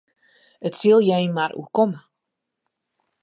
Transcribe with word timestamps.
It 0.67 0.73
sil 0.79 0.99
jin 1.07 1.29
mar 1.35 1.51
oerkomme. 1.59 1.99